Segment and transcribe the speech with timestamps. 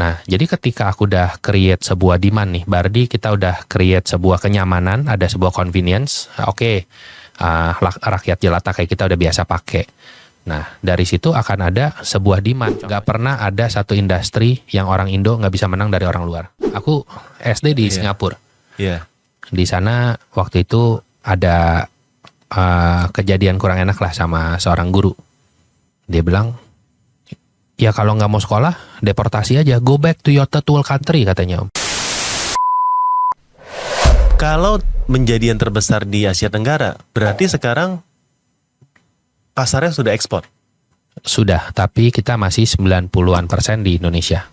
[0.00, 5.04] Nah, jadi ketika aku udah create sebuah demand nih, Bardi kita udah create sebuah kenyamanan,
[5.12, 6.76] ada sebuah convenience, oke, okay,
[7.36, 9.84] uh, rakyat jelata kayak kita udah biasa pakai.
[10.48, 12.80] Nah, dari situ akan ada sebuah demand.
[12.88, 16.48] Gak pernah ada satu industri yang orang Indo nggak bisa menang dari orang luar.
[16.72, 17.04] Aku
[17.36, 17.92] SD di yeah.
[17.92, 18.36] Singapura.
[18.80, 18.88] Iya.
[18.88, 19.00] Yeah.
[19.52, 21.84] Di sana waktu itu ada
[22.56, 25.12] uh, kejadian kurang enak lah sama seorang guru.
[26.08, 26.56] Dia bilang,
[27.80, 29.80] ya kalau nggak mau sekolah, deportasi aja.
[29.80, 31.64] Go back to your third world country katanya.
[34.36, 38.04] Kalau menjadi yang terbesar di Asia Tenggara, berarti sekarang
[39.56, 40.44] pasarnya sudah ekspor?
[41.20, 44.48] Sudah, tapi kita masih 90-an persen di Indonesia.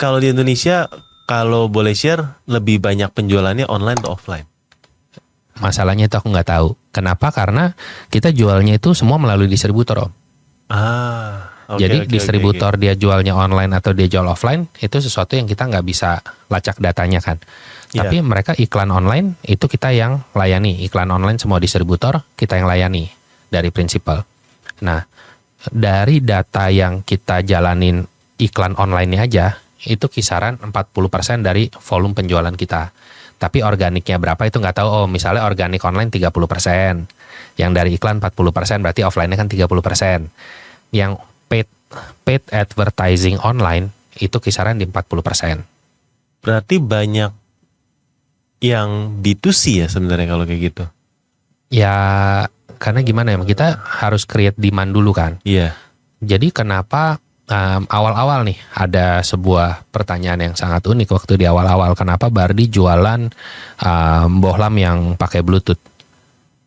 [0.00, 0.90] Kalau di Indonesia,
[1.30, 4.46] kalau boleh share, lebih banyak penjualannya online atau offline?
[5.62, 6.74] Masalahnya itu aku nggak tahu.
[6.90, 7.30] Kenapa?
[7.30, 7.76] Karena
[8.10, 10.12] kita jualnya itu semua melalui distributor, Om.
[10.72, 12.94] Ah, okay, Jadi okay, distributor okay, okay.
[12.96, 17.22] dia jualnya online atau dia jual offline, itu sesuatu yang kita nggak bisa lacak datanya
[17.22, 17.38] kan.
[17.92, 18.08] Yeah.
[18.08, 20.80] Tapi mereka iklan online itu kita yang layani.
[20.88, 23.12] Iklan online semua distributor kita yang layani
[23.52, 24.24] dari prinsipal.
[24.82, 25.04] Nah,
[25.68, 28.02] dari data yang kita jalanin
[28.40, 32.90] iklan online ini aja, itu kisaran 40% dari volume penjualan kita.
[33.38, 34.88] Tapi organiknya berapa itu nggak tahu.
[34.88, 37.58] Oh, misalnya organik online 30%.
[37.58, 40.30] Yang dari iklan 40%, berarti offline-nya kan 30%.
[40.94, 41.18] Yang
[41.52, 41.68] paid
[42.24, 45.60] paid advertising online itu kisaran di 40%.
[46.40, 47.30] Berarti banyak
[48.64, 50.84] yang B2C ya sebenarnya kalau kayak gitu.
[51.68, 51.96] Ya
[52.82, 55.72] karena gimana ya kita harus create demand dulu kan iya yeah.
[56.18, 62.26] jadi kenapa um, awal-awal nih ada sebuah pertanyaan yang sangat unik waktu di awal-awal kenapa
[62.26, 63.30] Bardi jualan
[63.78, 65.78] um, bohlam yang pakai bluetooth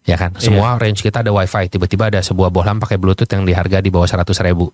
[0.05, 0.37] ya kan?
[0.37, 0.81] Semua yeah.
[0.81, 1.67] range kita ada wifi.
[1.67, 4.69] Tiba-tiba ada sebuah bohlam pakai bluetooth yang diharga di bawah 100 ribu.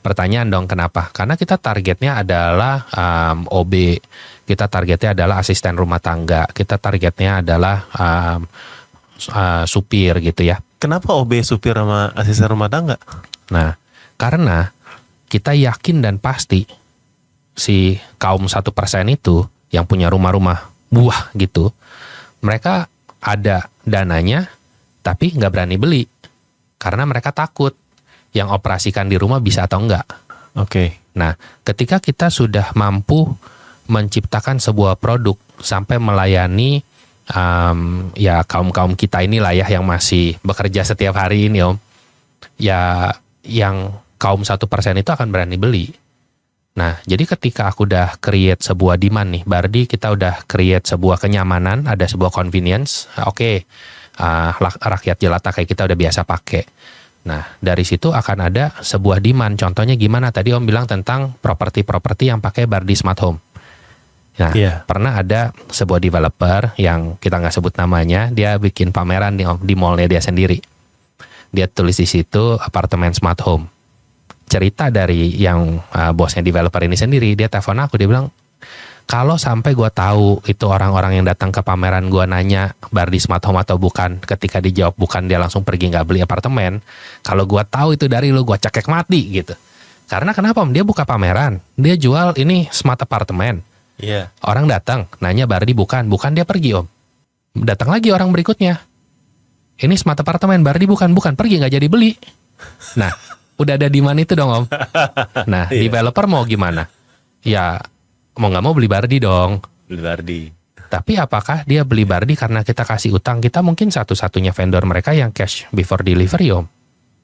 [0.00, 1.12] Pertanyaan dong kenapa?
[1.12, 4.00] Karena kita targetnya adalah um, OB
[4.50, 6.42] kita targetnya adalah asisten rumah tangga.
[6.50, 8.42] Kita targetnya adalah um,
[9.30, 10.58] uh, supir gitu ya.
[10.82, 12.98] Kenapa OB supir sama asisten rumah tangga?
[13.54, 13.78] Nah,
[14.18, 14.74] karena
[15.30, 16.66] kita yakin dan pasti
[17.54, 21.70] si kaum satu persen itu yang punya rumah-rumah buah gitu,
[22.42, 22.90] mereka
[23.22, 24.50] ada dananya
[25.00, 26.02] tapi nggak berani beli
[26.80, 27.76] karena mereka takut
[28.32, 30.06] yang operasikan di rumah bisa atau enggak.
[30.56, 30.66] Oke.
[30.66, 30.88] Okay.
[31.18, 31.34] Nah,
[31.66, 33.26] ketika kita sudah mampu
[33.90, 36.86] menciptakan sebuah produk sampai melayani
[37.34, 41.76] um, ya kaum kaum kita inilah ya yang masih bekerja setiap hari ini om
[42.56, 43.10] ya
[43.42, 43.90] yang
[44.20, 45.90] kaum satu persen itu akan berani beli
[46.70, 51.90] nah jadi ketika aku udah create sebuah demand nih Bardi kita udah create sebuah kenyamanan
[51.90, 53.56] ada sebuah convenience oke okay,
[54.20, 56.64] uh, rakyat jelata kayak kita udah biasa pakai
[57.20, 59.52] Nah, dari situ akan ada sebuah demand.
[59.60, 60.32] Contohnya gimana?
[60.32, 63.38] Tadi Om bilang tentang properti-properti yang pakai Bardi Smart Home.
[64.40, 64.80] Nah, yeah.
[64.88, 70.08] pernah ada sebuah developer yang kita nggak sebut namanya, dia bikin pameran di, di mallnya
[70.08, 70.56] dia sendiri.
[71.52, 73.68] Dia tulis di situ apartemen smart home.
[74.48, 78.32] Cerita dari yang uh, bosnya developer ini sendiri, dia telepon aku, dia bilang,
[79.10, 83.42] kalau sampai gue tahu itu orang-orang yang datang ke pameran gue nanya bar di smart
[83.42, 86.78] home atau bukan, ketika dijawab bukan dia langsung pergi nggak beli apartemen.
[87.26, 89.58] Kalau gue tahu itu dari lu, gue cekek mati gitu.
[90.06, 90.70] Karena kenapa om?
[90.70, 93.66] Dia buka pameran, dia jual ini smart apartemen
[94.00, 94.32] Iya.
[94.48, 96.88] Orang datang, nanya Bardi bukan, bukan dia pergi om.
[97.52, 98.80] Datang lagi orang berikutnya.
[99.80, 102.16] Ini smart apartemen Bardi bukan, bukan pergi nggak jadi beli.
[102.96, 103.12] Nah,
[103.60, 104.64] udah ada di mana itu dong om.
[105.44, 105.80] Nah, iya.
[105.84, 106.88] developer mau gimana?
[107.44, 107.80] Ya
[108.36, 109.58] mau nggak mau beli Bardi dong.
[109.88, 110.40] Beli Bardi.
[110.90, 113.38] Tapi apakah dia beli Bardi karena kita kasih utang?
[113.38, 116.66] Kita mungkin satu-satunya vendor mereka yang cash before delivery om.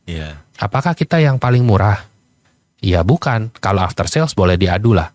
[0.06, 0.39] Iya.
[0.62, 1.99] Apakah kita yang paling murah?
[2.78, 3.50] Ya bukan.
[3.59, 5.11] Kalau after sales boleh diadu lah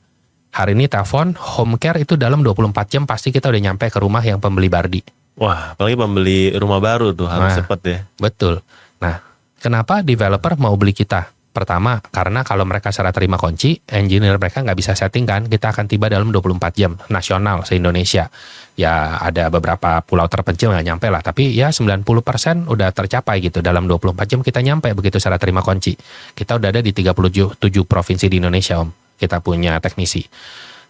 [0.51, 4.21] hari ini telepon home care itu dalam 24 jam pasti kita udah nyampe ke rumah
[4.21, 5.01] yang pembeli Bardi.
[5.39, 7.99] Wah, apalagi pembeli rumah baru tuh harus nah, cepat ya.
[8.19, 8.59] Betul.
[8.99, 9.23] Nah,
[9.63, 11.31] kenapa developer mau beli kita?
[11.51, 15.83] Pertama, karena kalau mereka secara terima kunci, engineer mereka nggak bisa setting kan, kita akan
[15.83, 18.31] tiba dalam 24 jam, nasional se-Indonesia.
[18.79, 23.83] Ya ada beberapa pulau terpencil nggak nyampe lah, tapi ya 90% udah tercapai gitu, dalam
[23.83, 25.91] 24 jam kita nyampe begitu secara terima kunci.
[26.31, 28.87] Kita udah ada di 37 provinsi di Indonesia om
[29.21, 30.25] kita punya teknisi.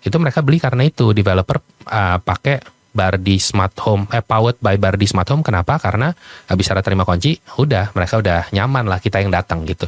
[0.02, 1.60] Itu mereka beli karena itu developer
[1.90, 5.44] uh, pakai Bardi Smart Home, eh, powered by Bardi Smart Home.
[5.44, 5.80] Kenapa?
[5.80, 6.12] Karena
[6.48, 9.88] habis cara terima kunci, udah mereka udah nyaman lah kita yang datang gitu.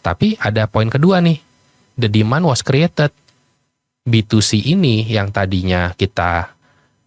[0.00, 1.38] Tapi ada poin kedua nih,
[1.98, 3.10] the demand was created.
[4.08, 6.56] B2C ini yang tadinya kita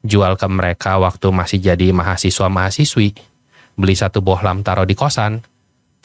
[0.06, 3.18] jual ke mereka waktu masih jadi mahasiswa mahasiswi,
[3.74, 5.42] beli satu bohlam taruh di kosan,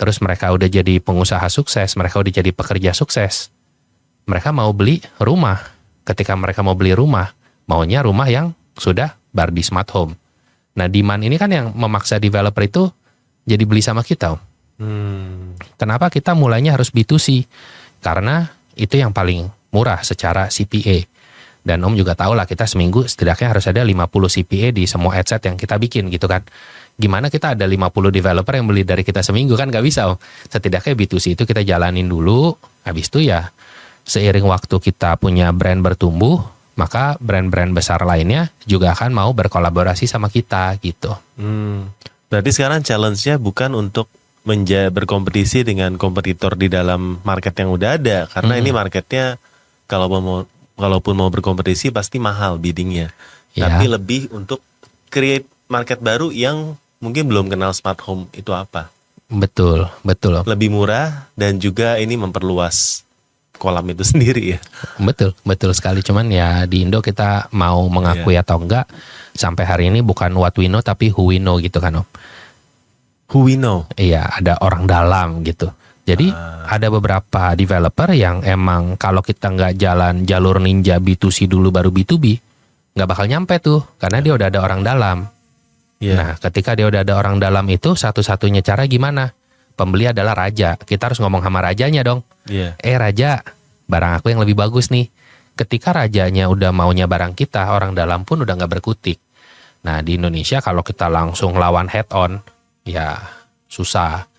[0.00, 3.52] terus mereka udah jadi pengusaha sukses, mereka udah jadi pekerja sukses
[4.26, 5.62] mereka mau beli rumah.
[6.06, 7.30] Ketika mereka mau beli rumah,
[7.66, 10.14] maunya rumah yang sudah Bardi Smart Home.
[10.76, 12.84] Nah, demand ini kan yang memaksa developer itu
[13.46, 14.36] jadi beli sama kita.
[14.36, 14.40] Om.
[14.76, 15.56] Hmm.
[15.80, 17.48] Kenapa kita mulainya harus B2C?
[18.04, 21.04] Karena itu yang paling murah secara CPA.
[21.66, 25.42] Dan Om juga tahu lah kita seminggu setidaknya harus ada 50 CPA di semua adset
[25.42, 26.46] yang kita bikin gitu kan.
[26.94, 30.16] Gimana kita ada 50 developer yang beli dari kita seminggu kan gak bisa Om.
[30.46, 32.54] Setidaknya B2C itu kita jalanin dulu.
[32.86, 33.50] Habis itu ya
[34.06, 36.38] seiring waktu kita punya brand bertumbuh,
[36.78, 41.10] maka brand-brand besar lainnya juga akan mau berkolaborasi sama kita gitu.
[41.34, 41.90] Hmm.
[42.30, 44.06] Berarti sekarang challenge-nya bukan untuk
[44.46, 48.62] menja berkompetisi dengan kompetitor di dalam market yang udah ada karena Hmm.
[48.62, 49.24] ini marketnya
[49.90, 50.46] kalau mau
[50.78, 53.10] kalaupun mau berkompetisi pasti mahal biddingnya.
[53.58, 53.66] Ya.
[53.66, 54.62] Tapi lebih untuk
[55.10, 58.92] create market baru yang mungkin belum kenal smart home itu apa.
[59.26, 60.46] Betul, betul.
[60.46, 63.02] Lebih murah dan juga ini memperluas
[63.56, 64.58] kolam itu sendiri ya.
[65.00, 66.04] Betul, betul sekali.
[66.04, 68.86] Cuman ya di Indo kita mau mengakui atau enggak,
[69.34, 72.06] sampai hari ini bukan what we know tapi who we know gitu kan Om.
[73.32, 73.90] Who we know.
[73.98, 75.70] Iya, ada orang dalam gitu.
[76.06, 76.30] Jadi
[76.70, 82.38] ada beberapa developer yang emang kalau kita nggak jalan jalur ninja B2C dulu baru B2B,
[82.94, 85.18] nggak bakal nyampe tuh karena dia udah ada orang dalam.
[85.98, 86.14] Iya.
[86.14, 89.34] Nah, ketika dia udah ada orang dalam itu satu-satunya cara gimana?
[89.74, 90.78] Pembeli adalah raja.
[90.78, 92.22] Kita harus ngomong sama rajanya dong.
[92.46, 92.78] Iya.
[92.78, 93.42] Eh raja,
[93.90, 95.10] barang aku yang lebih bagus nih.
[95.56, 99.18] Ketika rajanya udah maunya barang kita, orang dalam pun udah nggak berkutik.
[99.82, 102.38] Nah di Indonesia kalau kita langsung lawan head on,
[102.86, 103.18] ya
[103.66, 104.30] susah.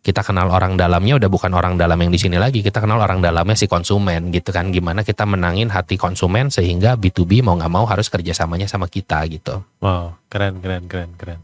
[0.00, 3.20] Kita kenal orang dalamnya udah bukan orang dalam yang di sini lagi, kita kenal orang
[3.20, 4.72] dalamnya si konsumen gitu kan.
[4.72, 9.60] Gimana kita menangin hati konsumen sehingga B2B mau nggak mau harus kerjasamanya sama kita gitu.
[9.84, 11.40] Wow, keren, keren, keren, keren.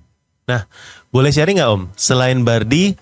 [0.49, 0.65] Nah,
[1.13, 1.83] boleh sharing nggak Om?
[2.01, 2.97] Selain Bardi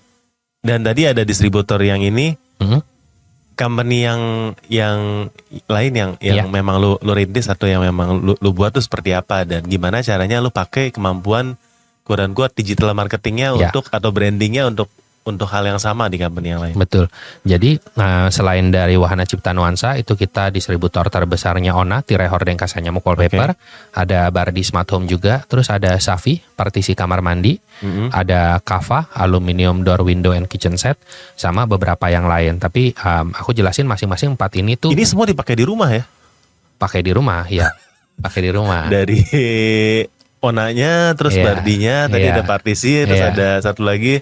[0.59, 2.83] dan tadi ada distributor yang ini, Hmm?
[3.55, 4.21] company yang
[4.67, 5.31] yang
[5.71, 6.51] lain yang yang Iya.
[6.51, 10.03] memang lu lu rintis atau yang memang lu, lu buat tuh seperti apa dan gimana
[10.03, 11.55] caranya lu pakai kemampuan
[12.05, 13.67] quote kuat digital marketingnya Ya.
[13.73, 14.87] untuk atau brandingnya untuk
[15.25, 16.77] untuk hal yang sama di company yang lain.
[16.77, 17.09] Betul.
[17.41, 23.01] Jadi nah, selain dari Wahana Cipta Nuansa itu kita distributor terbesarnya Ona, Tirai Hordeng Kasanyamuk
[23.01, 23.57] Wallpaper,
[23.97, 28.13] ada Bardi Smart Home juga, terus ada Safi, partisi kamar mandi, Mm-mm.
[28.13, 31.01] ada Kava, aluminium door window and kitchen set,
[31.33, 32.61] sama beberapa yang lain.
[32.61, 36.05] Tapi um, aku jelasin masing-masing empat ini tuh Ini semua dipakai di rumah ya?
[36.77, 37.73] pakai di rumah, ya,
[38.21, 38.85] pakai di rumah.
[38.93, 39.17] Dari
[40.45, 41.43] onanya, terus Iya.
[41.43, 42.33] bardinya, tadi Iya.
[42.37, 43.31] ada partisi, terus Iya.
[43.33, 44.21] ada satu lagi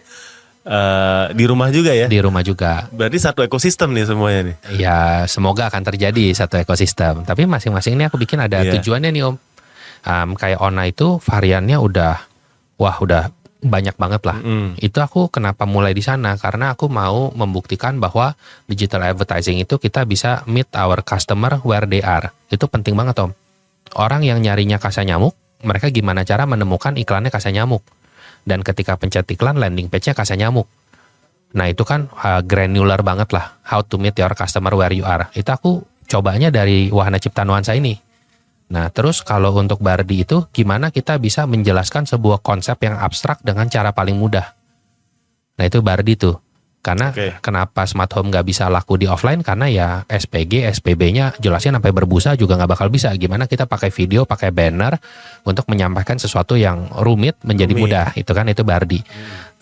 [0.64, 2.08] eh, di rumah juga ya?
[2.08, 2.88] Di rumah juga.
[2.88, 4.56] Berarti satu ekosistem nih semuanya nih.
[4.80, 7.28] Ya semoga akan terjadi satu ekosistem.
[7.28, 8.80] Tapi masing-masing ini aku bikin ada Iya.
[8.80, 9.36] tujuannya nih om.
[10.04, 12.16] Am, kayak Ona itu variannya udah,
[12.80, 13.28] wah udah
[13.60, 14.40] banyak banget lah.
[14.40, 14.76] Mm.
[14.80, 18.36] Itu aku kenapa mulai di sana karena aku mau membuktikan bahwa
[18.68, 22.32] digital advertising itu kita bisa meet our customer where they are.
[22.48, 23.32] Itu penting banget om.
[23.96, 27.82] Orang yang nyarinya kasa nyamuk, mereka gimana cara menemukan iklannya kasa nyamuk.
[28.44, 30.68] Dan ketika pencet iklan landing page-nya kasa nyamuk.
[31.56, 33.56] Nah itu kan uh, granular banget lah.
[33.64, 35.32] How to meet your customer where you are.
[35.32, 37.96] Itu aku cobanya dari Wahana Cipta Nuansa ini.
[38.74, 43.70] Nah terus kalau untuk Bardi itu gimana kita bisa menjelaskan sebuah konsep yang abstrak dengan
[43.70, 44.58] cara paling mudah.
[45.56, 46.42] Nah itu Bardi tuh.
[46.84, 47.40] Karena Oke.
[47.40, 52.36] kenapa smart home nggak bisa laku di offline karena ya SPG, SPB-nya jelasnya sampai berbusa
[52.36, 53.08] juga nggak bakal bisa.
[53.16, 55.00] Gimana kita pakai video, pakai banner
[55.48, 57.84] untuk menyampaikan sesuatu yang rumit menjadi Rumit.
[57.88, 58.08] mudah.
[58.20, 59.00] Itu kan itu Bardi.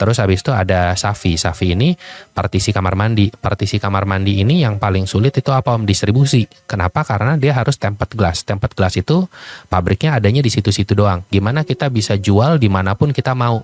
[0.02, 1.38] Terus habis itu ada Safi.
[1.38, 1.94] Safi ini
[2.34, 3.30] partisi kamar mandi.
[3.30, 6.50] Partisi kamar mandi ini yang paling sulit itu apa om distribusi.
[6.66, 7.06] Kenapa?
[7.06, 8.42] Karena dia harus tempered glass.
[8.42, 9.30] Tempered glass itu
[9.70, 11.22] pabriknya adanya di situ-situ doang.
[11.30, 13.62] Gimana kita bisa jual di mana pun kita mau.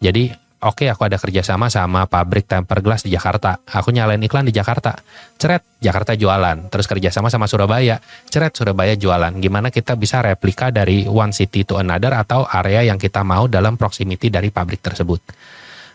[0.00, 3.60] Jadi oke aku ada kerjasama sama pabrik tempered glass di Jakarta.
[3.64, 4.96] Aku nyalain iklan di Jakarta.
[5.40, 6.68] Ceret, Jakarta jualan.
[6.68, 7.98] Terus kerjasama sama Surabaya.
[8.28, 9.32] Ceret, Surabaya jualan.
[9.40, 13.80] Gimana kita bisa replika dari one city to another atau area yang kita mau dalam
[13.80, 15.20] proximity dari pabrik tersebut.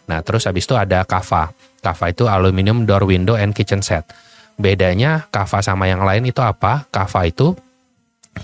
[0.06, 1.50] Nah, terus habis itu ada Kava.
[1.82, 4.06] Kava itu aluminium door window and kitchen set.
[4.58, 6.86] Bedanya Kava sama yang lain itu apa?
[6.94, 7.58] Kava itu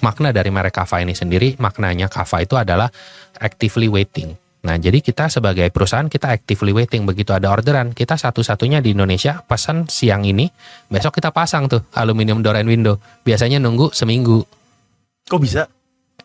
[0.01, 2.89] makna dari merek Kava ini sendiri, maknanya Kava itu adalah
[3.37, 4.40] actively waiting.
[4.61, 9.41] Nah, jadi kita sebagai perusahaan kita actively waiting begitu ada orderan, kita satu-satunya di Indonesia
[9.41, 10.45] pesan siang ini,
[10.85, 13.01] besok kita pasang tuh aluminium door and window.
[13.25, 14.45] Biasanya nunggu seminggu.
[15.25, 15.65] Kok bisa?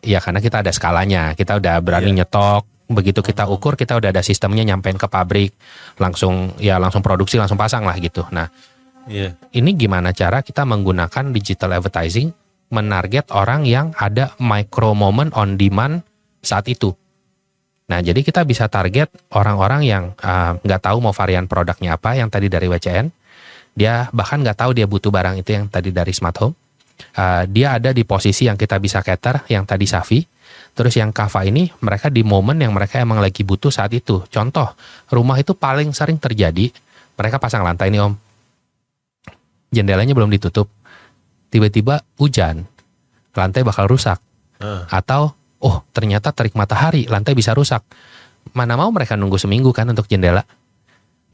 [0.05, 2.21] Ya karena kita ada skalanya, kita udah berani Iya.
[2.21, 2.69] nyetok.
[2.87, 5.51] Begitu kita ukur, kita udah ada sistemnya nyampein ke pabrik,
[5.97, 8.21] langsung ya langsung produksi, langsung pasang lah gitu.
[8.29, 8.53] Nah,
[9.09, 9.33] Iya.
[9.57, 12.31] ini gimana cara kita menggunakan digital advertising
[12.69, 16.05] menarget orang yang ada micro moment on demand
[16.45, 16.93] saat itu.
[17.87, 22.27] Nah, jadi kita bisa target orang-orang yang uh, nggak tahu mau varian produknya apa, yang
[22.27, 23.07] tadi dari WCN.
[23.77, 26.55] Dia bahkan nggak tahu dia butuh barang itu yang tadi dari smart home.
[27.15, 30.19] Uh, dia ada di posisi yang kita bisa cater, yang tadi Safi.
[30.75, 34.21] Terus yang Kava ini mereka di momen yang mereka emang lagi butuh saat itu.
[34.27, 34.67] Contoh,
[35.09, 36.69] rumah itu paling sering terjadi,
[37.17, 38.13] mereka pasang lantai nih om.
[39.71, 40.69] Jendelanya belum ditutup.
[41.47, 42.67] Tiba-tiba hujan,
[43.31, 44.19] lantai bakal rusak.
[44.59, 44.83] Uh.
[44.89, 47.83] Atau, oh ternyata terik matahari, lantai bisa rusak.
[48.55, 50.43] Mana mau mereka nunggu seminggu kan untuk jendela.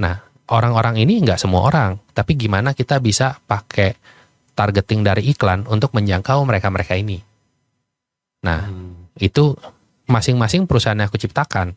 [0.02, 0.16] Nah,
[0.50, 3.96] orang-orang ini nggak semua orang, tapi gimana kita bisa pakai
[4.54, 7.22] targeting dari iklan untuk menjangkau mereka-mereka ini.
[8.44, 9.08] Nah, Hmm.
[9.18, 9.56] itu
[10.10, 11.74] masing-masing perusahaan yang aku ciptakan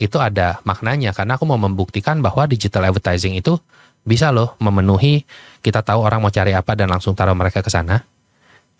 [0.00, 3.60] itu ada maknanya karena aku mau membuktikan bahwa digital advertising itu
[4.00, 5.28] bisa loh memenuhi
[5.60, 8.00] kita tahu orang mau cari apa dan langsung taruh mereka ke sana.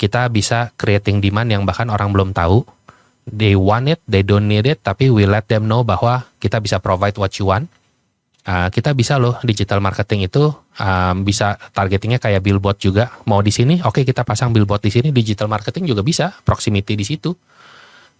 [0.00, 2.64] Kita bisa creating demand yang bahkan orang belum tahu.
[3.28, 6.80] They want it, they don't need it, tapi we let them know bahwa kita bisa
[6.80, 7.68] provide what you want.
[8.40, 10.48] Uh, kita bisa loh digital marketing itu
[10.80, 13.12] um, bisa targetingnya kayak billboard juga.
[13.28, 15.08] Mau di sini, oke kita pasang billboard di sini.
[15.12, 17.36] Digital marketing juga bisa, proximity di situ.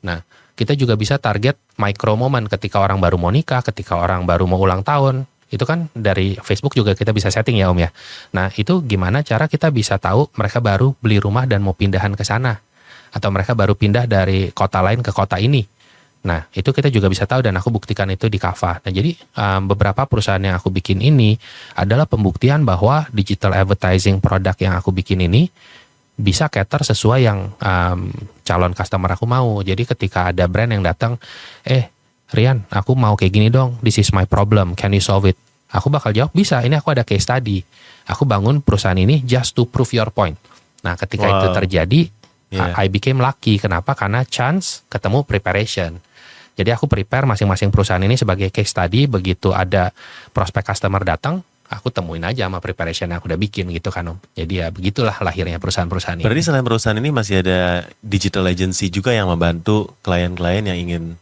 [0.05, 0.21] Nah,
[0.53, 4.61] kita juga bisa target micro moment ketika orang baru mau nikah, ketika orang baru mau
[4.61, 5.25] ulang tahun.
[5.51, 7.91] Itu kan dari Facebook juga kita bisa setting ya Om ya.
[8.37, 12.23] Nah, itu gimana cara kita bisa tahu mereka baru beli rumah dan mau pindahan ke
[12.23, 12.61] sana
[13.11, 15.63] atau mereka baru pindah dari kota lain ke kota ini.
[16.21, 18.77] Nah, itu kita juga bisa tahu dan aku buktikan itu di Kava.
[18.85, 21.33] Nah, jadi um, beberapa perusahaan yang aku bikin ini
[21.81, 25.49] adalah pembuktian bahwa digital advertising produk yang aku bikin ini
[26.21, 28.13] bisa cater sesuai yang um,
[28.45, 29.65] calon customer aku mau.
[29.65, 31.17] Jadi ketika ada brand yang datang,
[31.65, 31.89] eh
[32.31, 33.81] Rian, aku mau kayak gini dong.
[33.83, 34.79] This is my problem.
[34.79, 35.35] Can you solve it?
[35.73, 36.63] Aku bakal jawab bisa.
[36.63, 37.59] Ini aku ada case study.
[38.07, 40.39] Aku bangun perusahaan ini just to prove your point.
[40.87, 41.37] Nah, ketika Wow.
[41.43, 42.01] itu terjadi,
[42.51, 42.75] Yeah.
[42.75, 43.63] I became lucky.
[43.63, 43.95] Kenapa?
[43.95, 46.03] Karena chance ketemu preparation.
[46.59, 49.07] Jadi aku prepare masing-masing perusahaan ini sebagai case study.
[49.07, 49.95] Begitu ada
[50.35, 51.41] prospek customer datang,
[51.71, 54.19] aku temuin aja sama preparation yang aku udah bikin gitu kan om.
[54.35, 56.27] Jadi ya begitulah lahirnya perusahaan-perusahaan ini.
[56.27, 61.15] Berarti selain perusahaan ini masih ada digital agency juga yang membantu klien-klien yang ingin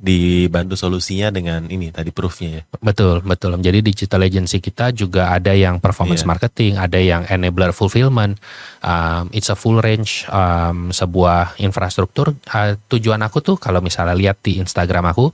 [0.00, 2.62] dibantu solusinya dengan ini tadi proofnya ya.
[2.80, 3.52] Betul, betul.
[3.60, 6.30] Jadi digital agency kita juga ada yang performance Iya.
[6.32, 8.40] marketing, ada yang enabler fulfillment.
[8.80, 12.32] Um, it's a full range um, sebuah infrastruktur.
[12.48, 15.28] Uh, tujuan aku tuh kalau misalnya lihat di Instagram aku,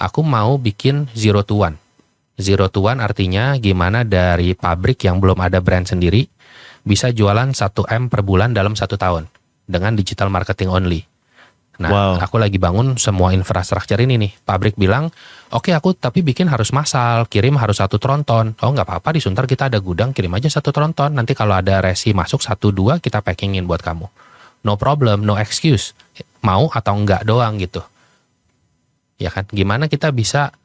[0.00, 1.76] aku mau bikin zero to one.
[2.40, 6.24] Zero to one artinya gimana dari pabrik yang belum ada brand sendiri
[6.86, 7.56] bisa jualan 1
[7.92, 9.26] M per bulan dalam satu tahun
[9.66, 11.02] dengan digital marketing only.
[11.76, 12.12] Nah, Wow.
[12.24, 14.32] aku lagi bangun semua infrastruktur ini nih.
[14.48, 15.12] Pabrik bilang,
[15.52, 18.56] oke aku tapi bikin harus massal, kirim harus satu tronton.
[18.64, 21.12] Oh nggak apa-apa di Sunter kita ada gudang, kirim aja satu tronton.
[21.12, 24.08] Nanti kalau ada resi masuk satu dua kita packingin buat kamu.
[24.64, 25.92] No problem, no excuse.
[26.40, 27.84] Mau atau enggak doang gitu.
[29.20, 29.44] Ya kan?
[29.52, 30.56] Gimana kita bisa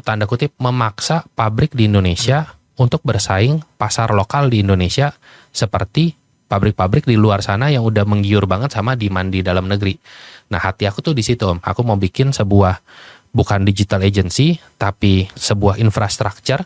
[0.00, 5.14] tanda kutip memaksa pabrik di Indonesia untuk bersaing pasar lokal di Indonesia
[5.52, 6.16] seperti
[6.46, 9.96] pabrik-pabrik di luar sana yang udah menggiur banget sama demand di dalam negeri.
[10.52, 11.64] Nah, hati aku tuh di situ, Om.
[11.64, 12.78] Aku mau bikin sebuah
[13.34, 16.62] bukan digital agency, tapi sebuah infrastruktur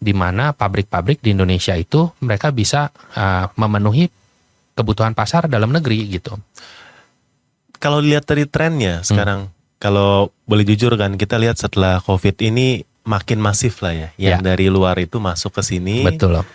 [0.00, 4.08] di mana pabrik-pabrik di Indonesia itu mereka bisa uh, memenuhi
[4.72, 6.40] kebutuhan pasar dalam negeri gitu.
[7.76, 13.40] Kalau lihat dari trennya sekarang, kalau boleh jujur kan kita lihat setelah COVID ini makin
[13.40, 14.52] masif lah ya, yang Ya.
[14.52, 16.04] dari luar itu masuk ke sini.
[16.04, 16.46] Betul, Om.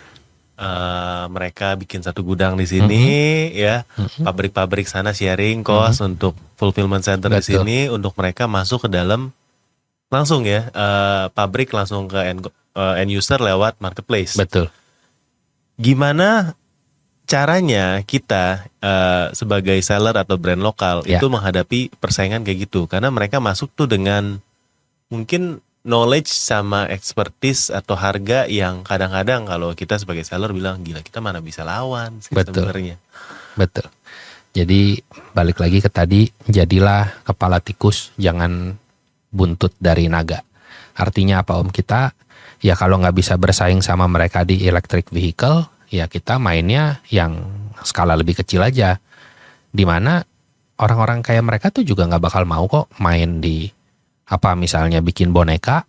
[0.56, 3.02] Eh, mereka bikin satu gudang di sini
[3.54, 4.24] ya Mhm.
[4.24, 7.62] pabrik-pabrik sana sharing cost untuk fulfillment center di Betul.
[7.62, 9.30] sini untuk mereka masuk ke dalam
[10.06, 12.40] langsung ya eh, pabrik langsung ke end,
[12.72, 14.34] eh, end user lewat marketplace.
[14.34, 14.72] Betul.
[15.76, 16.56] Gimana
[17.26, 21.18] caranya kita eh, sebagai seller atau brand lokal Ya.
[21.18, 22.86] itu menghadapi persaingan kayak gitu?
[22.86, 24.38] Karena mereka masuk tuh dengan
[25.06, 31.22] mungkin knowledge sama expertise atau harga yang kadang-kadang kalau kita sebagai seller bilang gila kita
[31.22, 32.66] mana bisa lawan sih Betul.
[32.66, 32.98] sebenarnya.
[33.54, 33.86] Betul.
[34.50, 34.98] Jadi
[35.36, 38.74] balik lagi ke tadi, jadilah kepala tikus, jangan
[39.30, 40.42] buntut dari naga.
[40.96, 42.10] Artinya apa om kita?
[42.64, 47.46] Ya kalau nggak bisa bersaing sama mereka di electric vehicle, ya kita mainnya yang
[47.84, 48.96] skala lebih kecil aja.
[49.68, 50.24] Di mana
[50.80, 53.68] orang-orang kayak mereka tuh juga nggak bakal mau kok main di
[54.26, 55.86] apa misalnya bikin boneka,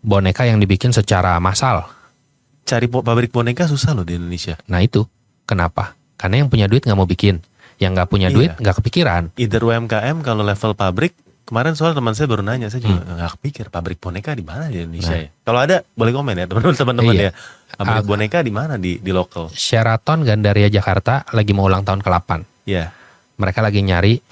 [0.00, 1.86] boneka yang dibikin secara massal.
[2.62, 4.58] Cari pabrik boneka susah loh di Indonesia.
[4.66, 5.06] Nah itu
[5.44, 5.94] kenapa?
[6.14, 7.42] Karena yang punya duit nggak mau bikin,
[7.78, 8.34] yang nggak punya Iya.
[8.34, 9.22] duit nggak kepikiran.
[9.34, 13.18] Either UMKM kalau level pabrik kemarin soal teman saya baru nanya saya juga Hmm.
[13.18, 15.22] nggak kepikir pabrik boneka di mana di Indonesia Nah.
[15.22, 15.28] ya.
[15.42, 17.22] Kalau ada boleh komen ya teman-teman teman-teman Iya.
[17.22, 17.30] ya.
[17.72, 18.06] Pabrik Ah.
[18.06, 19.50] boneka di mana di di lokal?
[19.50, 22.30] Sheraton Gandaria Jakarta lagi mau ulang tahun ke-8.
[22.64, 22.94] Ya.
[23.34, 24.22] Mereka lagi nyari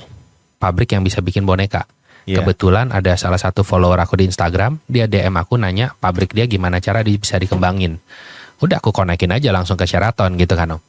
[0.57, 1.87] pabrik yang bisa bikin boneka.
[2.29, 2.41] Ya.
[2.41, 6.81] Kebetulan ada salah satu follower aku di Instagram, dia DM aku nanya pabrik dia gimana
[6.81, 8.01] cara di- bisa dikembangin.
[8.61, 10.83] udah aku konekin aja langsung ke Sheraton gitu kan om.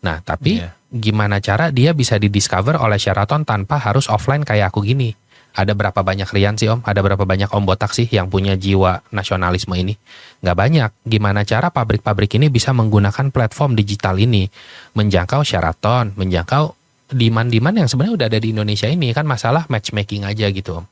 [0.00, 0.72] Nah tapi Iya.
[0.88, 5.12] gimana cara dia bisa didiscover oleh Sheraton tanpa harus offline kayak aku gini?
[5.52, 6.80] Ada berapa banyak Rian sih om?
[6.80, 9.92] Ada berapa banyak om botak sih yang punya jiwa nasionalisme ini?
[10.40, 10.90] Nggak banyak.
[11.04, 14.48] Gimana cara pabrik-pabrik ini bisa menggunakan platform digital ini
[14.96, 16.77] menjangkau Sheraton, menjangkau
[17.08, 20.86] demand-demand yang sebenarnya udah ada di Indonesia ini kan masalah matchmaking aja gitu om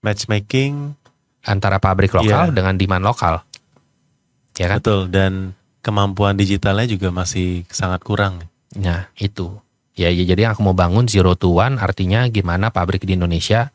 [0.00, 0.96] Matchmaking
[1.44, 2.56] antara pabrik lokal Iya.
[2.56, 3.44] dengan demand lokal.
[4.56, 4.80] Ya kan?
[4.80, 5.52] betul dan
[5.84, 8.44] kemampuan digitalnya juga masih sangat kurang.
[8.76, 9.60] Nah, itu.
[9.96, 13.72] Ya, ya jadi yang aku mau bangun zero to one artinya gimana pabrik di Indonesia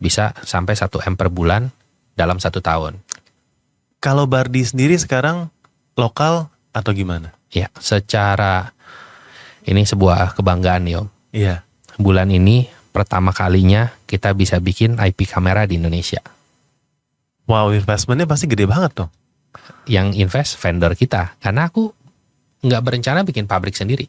[0.00, 1.68] bisa sampai 1 M per bulan
[2.16, 3.00] dalam satu tahun.
[4.00, 5.48] Kalau Bardi sendiri sekarang
[5.96, 7.32] lokal atau gimana?
[7.52, 8.75] Ya, secara
[9.66, 11.08] ini sebuah kebanggaan nih Om.
[11.34, 11.56] Iya.
[11.98, 16.22] Bulan ini pertama kalinya kita bisa bikin IP kamera di Indonesia.
[17.46, 19.08] Wow, investmentnya pasti gede banget tuh.
[19.86, 21.38] Yang invest vendor kita.
[21.38, 21.90] Karena aku
[22.62, 24.06] nggak berencana bikin pabrik sendiri.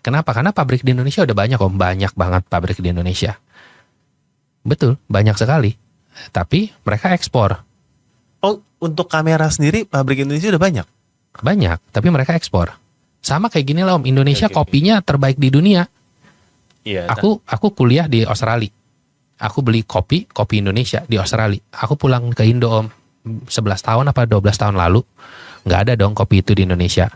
[0.00, 0.32] Kenapa?
[0.32, 1.74] Karena pabrik di Indonesia udah banyak Om.
[1.76, 3.36] Banyak banget pabrik di Indonesia.
[4.64, 5.76] Betul, banyak sekali.
[6.32, 7.64] Tapi mereka ekspor.
[8.44, 10.86] Oh, untuk kamera sendiri pabrik Indonesia udah banyak.
[11.38, 12.87] Banyak, tapi mereka ekspor.
[13.18, 14.56] Sama kayak gini lah Om, Indonesia oke.
[14.56, 15.84] kopinya terbaik di dunia.
[16.86, 17.10] Iya.
[17.12, 18.70] Aku aku kuliah di Australia.
[19.38, 21.62] Aku beli kopi, kopi Indonesia di Australia.
[21.70, 22.86] Aku pulang ke Indo Om
[23.46, 23.52] 11
[23.84, 25.02] tahun apa 12 tahun lalu.
[25.68, 27.12] nggak ada dong kopi itu di Indonesia.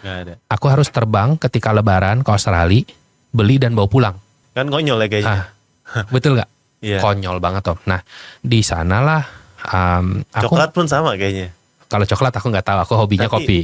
[0.00, 0.34] nggak ada.
[0.48, 2.80] Aku harus terbang ketika lebaran ke Australia,
[3.28, 4.16] beli dan bawa pulang.
[4.56, 5.52] Kan konyol ya kayaknya.
[5.84, 6.50] Ah, betul nggak?
[6.80, 7.04] Iya.
[7.04, 7.78] Konyol banget Om.
[7.84, 8.00] Nah,
[8.40, 9.20] di sanalah
[9.68, 11.52] um, aku Coklat pun sama kayaknya.
[11.90, 13.60] Kalau coklat aku nggak tahu, aku hobinya Tapi- kopi.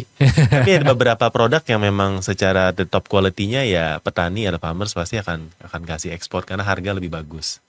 [0.50, 5.16] Tapi ada beberapa produk yang memang secara the top quality-nya ya petani atau farmers pasti
[5.16, 7.62] akan akan kasih ekspor karena harga lebih bagus.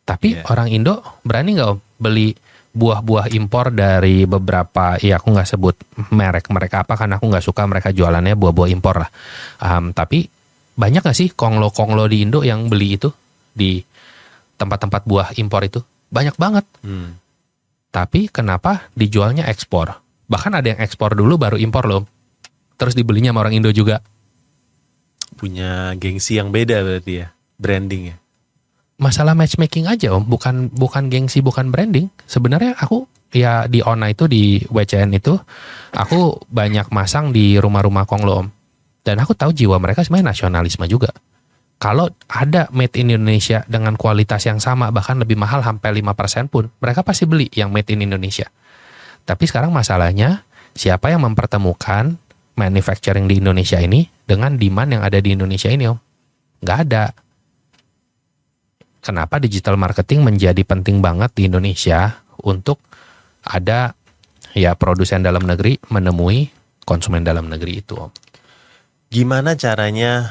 [0.00, 0.46] Tapi Iya.
[0.46, 2.32] orang Indo berani nggak beli
[2.70, 5.74] buah-buah impor dari beberapa, ya aku nggak sebut
[6.14, 9.10] merek mereka apa karena aku nggak suka mereka jualannya buah-buah impor lah.
[9.58, 10.30] Am, tapi
[10.72, 13.10] banyak nggak sih konglo-konglo di Indo yang beli itu
[13.52, 13.82] di
[14.56, 15.82] tempat-tempat buah impor itu?
[16.08, 16.64] Banyak banget.
[16.82, 17.19] Hmm.
[17.90, 19.98] Tapi kenapa dijualnya ekspor?
[20.30, 22.06] Bahkan ada yang ekspor dulu baru impor loh.
[22.78, 23.98] Terus dibelinya sama orang Indo juga.
[25.34, 28.16] Punya gengsi yang beda berarti ya, branding ya.
[29.00, 34.28] masalah matchmaking aja om bukan bukan gengsi bukan branding sebenarnya aku ya di Ona itu
[34.28, 35.40] di WCN itu
[35.96, 38.46] aku banyak masang di rumah-rumah konglo om
[39.00, 41.08] dan aku tahu jiwa mereka sebenarnya nasionalisme juga
[41.80, 46.68] kalau ada made in Indonesia dengan kualitas yang sama bahkan lebih mahal sampai 5% pun
[46.76, 48.52] mereka pasti beli yang made in Indonesia.
[49.24, 50.44] Tapi sekarang masalahnya
[50.76, 52.20] siapa yang mempertemukan
[52.60, 55.96] manufacturing di Indonesia ini dengan demand yang ada di Indonesia ini om?
[56.60, 57.04] Nggak ada.
[59.00, 62.76] Kenapa digital marketing menjadi penting banget di Indonesia untuk
[63.40, 63.96] ada
[64.52, 66.52] ya produsen dalam negeri menemui
[66.84, 68.12] konsumen dalam negeri itu om.
[69.08, 70.28] Gimana caranya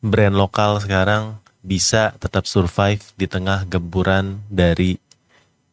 [0.00, 4.96] brand lokal sekarang bisa tetap survive di tengah gempuran dari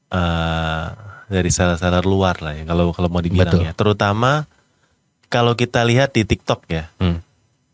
[0.08, 0.88] eh,
[1.28, 3.68] dari seller-seller luar lah ya kalau kalau mau dibilang Betul.
[3.68, 3.72] ya.
[3.72, 4.48] Terutama
[5.28, 6.88] kalau kita lihat di TikTok ya.
[7.00, 7.20] Hmm.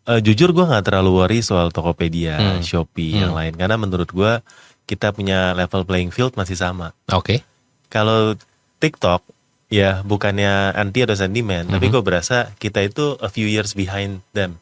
[0.03, 2.61] Eh, jujur gue nggak terlalu worry soal Tokopedia, Hmm.
[2.61, 3.21] Shopee Hmm.
[3.23, 4.41] yang lain karena menurut gue
[4.83, 6.91] kita punya level playing field masih sama.
[7.09, 7.45] Oke.
[7.87, 8.35] Kalau
[8.77, 9.23] TikTok
[9.69, 11.93] ya bukannya anti atau sentimen, tapi Mhm.
[11.93, 14.59] gue berasa kita itu a few years behind them.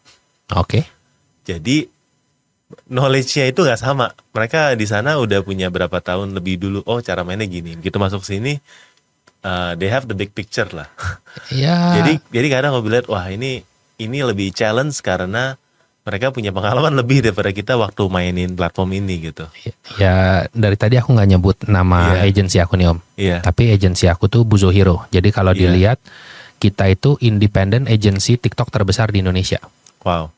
[0.52, 0.86] Oke.
[1.44, 1.90] Jadi
[2.88, 4.16] knowledge-nya itu nggak sama.
[4.32, 6.80] Mereka di sana udah punya berapa tahun lebih dulu.
[6.88, 7.76] Oh cara mainnya gini.
[7.76, 8.60] Begitu masuk sini,
[9.44, 10.88] uh, they have the big picture lah.
[11.48, 11.96] Ya.
[12.04, 13.64] Jadi jadi kadang gue lihat wah ini
[13.96, 15.56] ini lebih challenge karena
[16.04, 19.48] mereka punya pengalaman lebih daripada kita waktu mainin platform ini gitu.
[19.96, 22.28] ya dari tadi aku nggak nyebut nama Iya.
[22.28, 23.00] agensi aku nih om.
[23.16, 23.38] Iya.
[23.40, 25.08] Tapi agensi aku tuh Buzo Hero.
[25.08, 25.72] Jadi kalau Iya.
[25.72, 26.00] dilihat
[26.60, 29.64] kita itu independent agency TikTok terbesar di Indonesia.
[30.04, 30.36] Wow.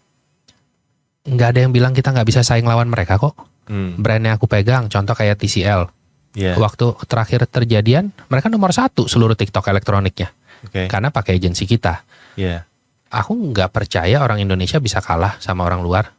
[1.23, 3.35] Nggak ada yang bilang kita nggak bisa saing lawan mereka kok.
[3.67, 3.95] Hmm.
[3.95, 5.87] Brand yang aku pegang, contoh kayak TCL.
[6.33, 6.57] Iya.
[6.57, 10.33] Waktu terakhir terjadian, mereka nomor satu seluruh TikTok elektroniknya.
[10.67, 10.89] Oke.
[10.89, 12.03] Karena pakai agensi kita.
[12.35, 12.65] Iya.
[13.13, 16.09] Aku nggak percaya orang Indonesia bisa kalah sama orang luar.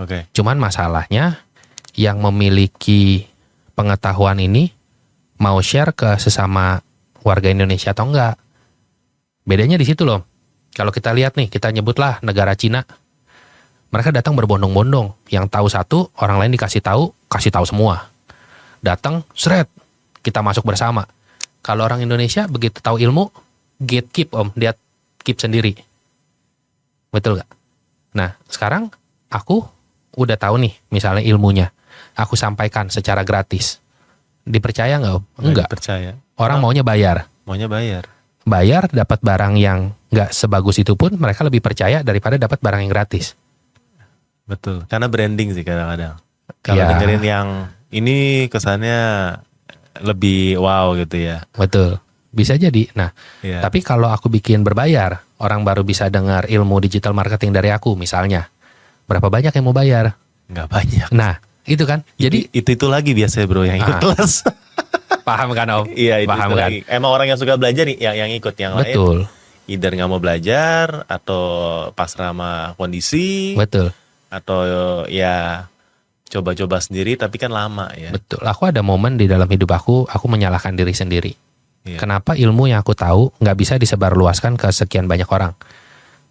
[0.00, 0.26] Oke.
[0.32, 1.44] Cuman masalahnya
[1.92, 3.28] yang memiliki
[3.76, 4.72] pengetahuan ini
[5.36, 6.80] mau share ke sesama
[7.20, 8.40] warga Indonesia atau enggak.
[9.44, 10.24] Bedanya di situ loh.
[10.72, 12.86] Kalau kita lihat nih, kita nyebutlah negara Cina.
[13.92, 15.28] Mereka datang berbondong-bondong.
[15.28, 18.08] Yang tahu satu, orang lain dikasih tahu, kasih tahu semua.
[18.80, 19.68] Datang, seret,
[20.24, 21.04] kita masuk bersama.
[21.60, 23.28] Kalau orang Indonesia begitu tahu ilmu,
[23.78, 24.74] gatekeep om, dia
[25.22, 25.78] keep sendiri.
[27.12, 27.50] Betul gak?
[28.16, 28.88] Nah, sekarang
[29.28, 29.62] aku
[30.16, 31.70] udah tahu nih misalnya ilmunya.
[32.16, 33.80] Aku sampaikan secara gratis.
[34.42, 35.24] Dipercaya nggak om?
[35.40, 35.68] Enggak.
[35.70, 36.16] Percaya.
[36.36, 36.68] Orang Oh.
[36.68, 37.28] maunya bayar.
[37.46, 38.08] Maunya bayar.
[38.42, 42.90] bayar dapat barang yang nggak sebagus itu pun mereka lebih percaya daripada dapat barang yang
[42.90, 43.38] gratis.
[44.44, 44.84] Betul.
[44.86, 46.18] Karena branding sih kadang-kadang.
[46.60, 46.88] Kalau Ya.
[46.90, 47.46] dengerin yang
[47.88, 49.00] ini kesannya
[50.00, 51.44] lebih wow gitu ya.
[51.52, 52.00] Betul.
[52.28, 52.88] Bisa jadi.
[52.92, 53.60] Nah, Iya.
[53.60, 58.48] tapi kalau aku bikin berbayar, orang baru bisa dengar ilmu digital marketing dari aku misalnya.
[59.04, 60.16] Berapa banyak yang mau bayar?
[60.42, 61.08] nggak banyak.
[61.12, 62.04] Nah, itu kan.
[62.14, 64.00] Jadi itu itu lagi biasanya bro yang ikut Ah.
[64.02, 64.32] kelas.
[65.28, 65.84] paham kan Om?
[66.04, 66.64] Iya itu, paham itu kan?
[66.68, 66.78] lagi.
[66.86, 68.84] Emang orang yang suka belajar nih yang yang ikut yang lain.
[68.86, 69.16] Betul,
[69.64, 71.42] Either nggak mau belajar atau
[71.92, 73.94] pasrah sama kondisi betul,
[74.32, 74.64] atau
[75.12, 75.68] ya
[76.32, 78.08] coba-coba sendiri tapi kan lama ya.
[78.08, 78.40] betul.
[78.40, 81.32] Aku ada momen di dalam hidup aku, aku menyalahkan diri sendiri.
[81.84, 82.00] Iya.
[82.00, 85.52] Kenapa ilmu yang aku tahu nggak bisa disebarluaskan ke sekian banyak orang?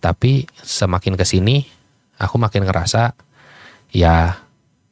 [0.02, 1.62] Tapi semakin ke sini,
[2.18, 3.14] aku makin ngerasa
[3.94, 4.42] ya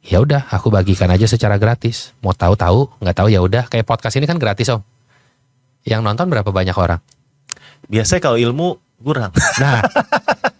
[0.06, 2.14] ya udah aku bagikan aja secara gratis.
[2.22, 3.66] Mau tahu tahu, nggak tahu ya udah.
[3.66, 4.86] Kayak podcast ini kan gratis om.
[5.82, 7.02] Yang nonton berapa banyak orang?
[7.90, 9.32] Biasanya kalau ilmu kurang.
[9.58, 9.80] Nah,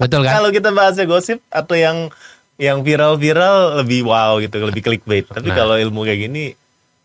[0.00, 0.32] betul kan?
[0.40, 2.08] Kalau kita bahasnya gosip atau yang
[2.60, 5.24] yang viral-viral lebih wow gitu, lebih clickbait.
[5.24, 5.56] Tapi Nah.
[5.56, 6.52] kalau ilmu kayak gini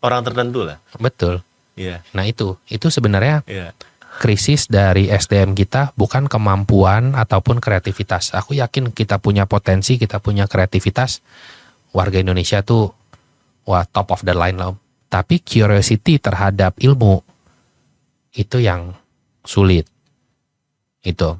[0.04, 0.76] orang tertentu lah.
[1.00, 1.40] Betul.
[1.76, 3.72] Iya, Nah itu, itu sebenarnya iya.
[4.20, 8.32] krisis dari SDM kita bukan kemampuan ataupun kreativitas.
[8.32, 11.20] Aku yakin kita punya potensi, kita punya kreativitas.
[11.92, 12.92] Warga Indonesia tuh
[13.64, 14.72] wah top of the line lah.
[15.08, 17.20] Tapi curiosity terhadap ilmu
[18.36, 18.92] itu yang
[19.44, 19.88] sulit.
[21.00, 21.36] Itu.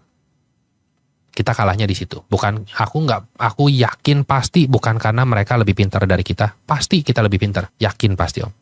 [1.37, 2.25] Kita kalahnya di situ.
[2.25, 6.57] Bukan aku nggak aku yakin pasti bukan karena mereka lebih pintar dari kita.
[6.65, 7.69] Pasti kita lebih pintar.
[7.77, 8.53] Yakin pasti, Om.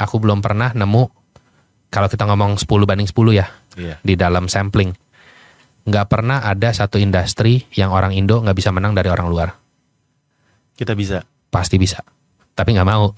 [0.00, 1.04] Aku belum pernah nemu
[1.92, 3.98] kalau kita ngomong 10 banding 10 ya Iya.
[4.02, 4.94] di dalam sampling
[5.84, 9.50] nggak pernah ada satu industri yang orang Indo nggak bisa menang dari orang luar
[10.74, 11.22] Kita bisa.
[11.50, 12.02] pasti bisa
[12.54, 13.10] tapi nggak mau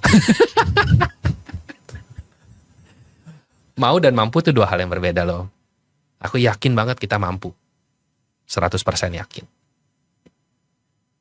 [3.84, 5.48] mau dan mampu itu dua hal yang berbeda loh
[6.20, 7.52] aku yakin banget kita mampu
[8.46, 8.80] 100%
[9.12, 9.44] yakin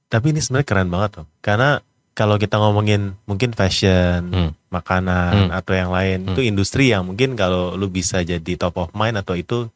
[0.06, 1.28] Tapi ini sebenarnya keren banget tuh.
[1.42, 1.82] Karena
[2.16, 4.52] kalau kita ngomongin mungkin fashion, Hmm.
[4.72, 5.52] makanan Hmm.
[5.52, 6.32] atau yang lain, Hmm.
[6.32, 9.68] itu industri yang mungkin kalau lu bisa jadi top of mind atau itu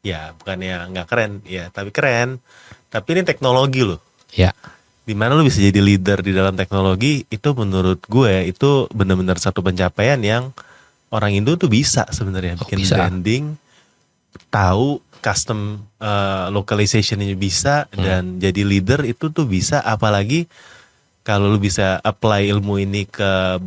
[0.00, 2.40] ya bukannya nggak keren, ya tapi keren.
[2.88, 4.00] Tapi ini teknologi loh.
[4.32, 4.54] ya
[5.02, 9.58] Di mana lu bisa jadi leader di dalam teknologi itu menurut gue itu benar-benar satu
[9.60, 10.54] pencapaian yang
[11.10, 12.96] orang Indo tuh bisa sebenarnya Oh, bikin bisa.
[12.96, 13.58] branding,
[14.48, 18.02] tahu custom uh, localization-nya bisa Hmm.
[18.02, 20.50] dan jadi leader itu tuh bisa apalagi
[21.22, 23.62] kalau lu bisa apply ilmu ini ke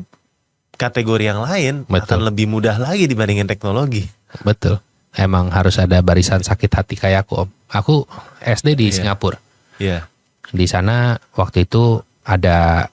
[0.76, 2.04] kategori yang lain Betul.
[2.04, 4.04] akan lebih mudah lagi dibandingin teknologi.
[4.44, 4.84] betul
[5.16, 8.04] emang harus ada barisan sakit hati kayak aku om aku
[8.44, 8.94] SD di Iya.
[8.94, 9.40] Singapura
[9.80, 10.04] Iya.
[10.52, 12.92] di sana waktu itu ada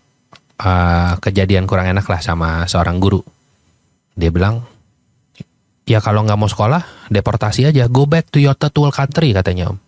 [0.56, 3.18] uh, kejadian kurang enak lah sama seorang guru.
[4.12, 4.62] Dia bilang,
[5.86, 9.74] ya kalau nggak mau sekolah, deportasi aja, go back to your third world country katanya
[9.74, 9.78] om.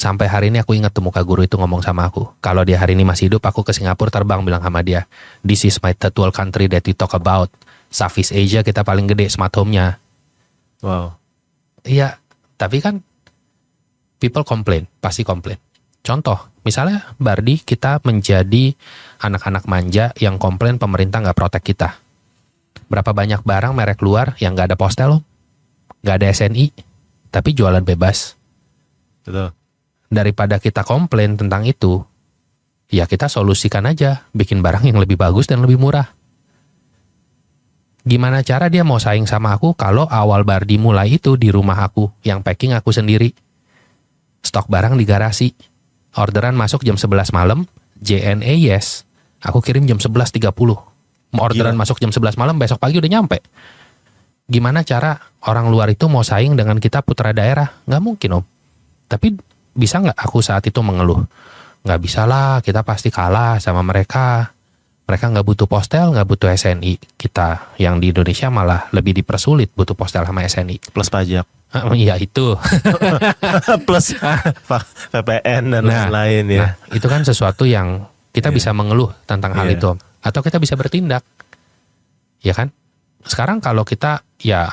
[0.00, 2.24] Sampai hari ini aku ingat tuh muka guru itu ngomong sama aku.
[2.40, 5.04] Kalau dia hari ini masih hidup, aku ke Singapura terbang bilang sama dia,
[5.44, 7.52] this is my third world country that we talk about.
[7.92, 10.00] Southeast Asia kita paling gede smart home-nya.
[10.80, 11.20] Wow.
[11.84, 12.16] Iya,
[12.56, 13.04] tapi kan
[14.16, 15.60] people complain, pasti komplain.
[16.00, 18.72] Contoh, misalnya Bardi kita menjadi
[19.20, 22.00] anak-anak manja yang komplain pemerintah nggak protek kita.
[22.90, 25.22] Berapa banyak barang merek luar yang nggak ada postel, Om?
[26.00, 26.66] nggak ada SNI,
[27.28, 28.36] tapi jualan bebas.
[29.24, 29.52] Betul.
[30.10, 32.02] Daripada kita komplain tentang itu,
[32.90, 36.10] ya kita solusikan aja, bikin barang yang lebih bagus dan lebih murah.
[38.00, 42.10] Gimana cara dia mau saing sama aku kalau awal Bardi mulai itu di rumah aku,
[42.24, 43.36] yang packing aku sendiri.
[44.40, 45.52] Stok barang di garasi.
[46.16, 47.68] Orderan masuk jam 11 malam,
[48.02, 49.06] JNE yes.
[49.44, 50.89] Aku kirim jam 11.30.
[51.32, 51.82] Orderan Gila.
[51.86, 53.38] masuk jam 11 malam, besok pagi udah nyampe.
[54.44, 55.14] Gimana cara
[55.46, 57.70] orang luar itu mau saing dengan kita putra daerah?
[57.86, 58.44] Nggak mungkin om.
[59.06, 59.38] Tapi
[59.70, 61.22] bisa nggak aku saat itu mengeluh?
[61.86, 64.50] Nggak bisa lah, kita pasti kalah sama mereka.
[65.06, 66.98] Mereka nggak butuh postel, nggak butuh SNI.
[67.14, 70.78] Kita yang di Indonesia malah lebih dipersulit butuh postel sama SNI.
[70.90, 71.46] Plus pajak.
[71.94, 72.58] Iya itu.
[73.86, 74.06] Plus
[75.10, 76.60] VPN dan Nah, lain-lain ya.
[76.62, 78.54] Nah, itu kan sesuatu yang kita Iya.
[78.54, 79.78] bisa mengeluh tentang hal Iya.
[79.78, 79.90] itu.
[80.20, 81.24] Atau kita bisa bertindak,
[82.44, 82.68] ya kan?
[83.24, 84.68] Sekarang kalau kita ya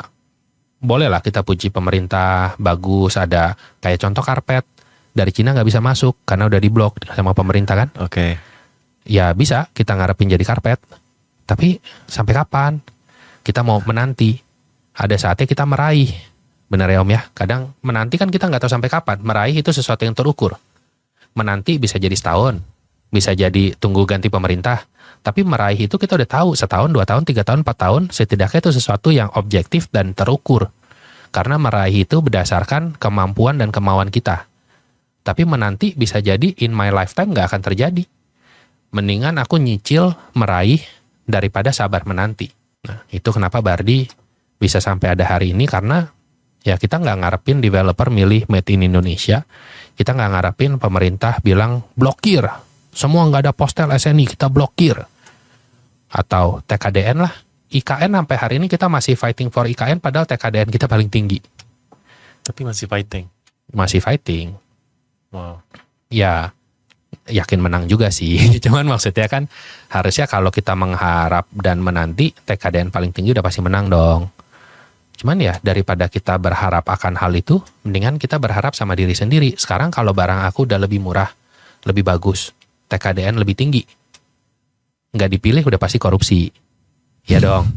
[0.77, 4.63] bolehlah kita puji pemerintah bagus, ada kayak contoh karpet
[5.11, 7.89] dari Cina nggak bisa masuk karena udah diblok sama pemerintah kan?
[8.03, 8.37] Oke.
[9.07, 10.83] Ya bisa kita ngarepin jadi karpet,
[11.47, 11.79] tapi
[12.11, 12.73] sampai kapan?
[13.39, 14.35] Kita mau menanti,
[14.91, 16.11] ada saatnya kita meraih.
[16.67, 17.21] Benar ya Om ya?
[17.31, 19.23] Kadang menanti kan kita nggak tahu sampai kapan.
[19.23, 20.59] Meraih itu sesuatu yang terukur.
[21.31, 22.59] Menanti bisa jadi setahun,
[23.07, 24.83] bisa jadi tunggu ganti pemerintah.
[25.21, 28.01] Tapi meraih itu kita udah tahu setahun, dua tahun, tiga tahun, empat tahun.
[28.09, 30.71] Setidaknya itu sesuatu yang objektif dan terukur.
[31.31, 34.47] Karena meraih itu berdasarkan kemampuan dan kemauan kita.
[35.27, 38.03] Tapi menanti bisa jadi in my lifetime nggak akan terjadi.
[38.95, 40.79] Mendingan aku nyicil meraih
[41.27, 42.47] daripada sabar menanti.
[42.87, 44.07] Nah, itu kenapa Bardi
[44.55, 46.07] bisa sampai ada hari ini karena
[46.63, 49.43] ya kita nggak ngarepin developer milih made in Indonesia.
[49.97, 52.47] Kita nggak ngarepin pemerintah bilang blokir.
[52.97, 54.97] Semua nggak ada postel SNI, kita blokir.
[56.09, 57.33] Atau TKDN lah.
[57.69, 61.37] IKN sampai hari ini kita masih fighting for IKN padahal TKDN kita paling tinggi.
[62.41, 63.29] Tapi masih fighting.
[63.69, 64.57] Masih fighting.
[65.29, 65.61] Wow.
[66.09, 66.49] Ya
[67.29, 68.39] yakin menang juga sih.
[68.65, 69.45] Cuman maksudnya kan
[69.93, 74.31] harusnya kalau kita mengharap dan menanti TKDN paling tinggi udah pasti menang dong.
[75.21, 79.53] Cuman ya daripada kita berharap akan hal itu, mendingan kita berharap sama diri sendiri.
[79.53, 81.29] Sekarang kalau barang aku udah lebih murah,
[81.83, 82.56] lebih bagus,
[82.87, 83.83] TKDN lebih tinggi,
[85.13, 86.47] nggak dipilih udah pasti korupsi.
[87.27, 87.67] Ya dong.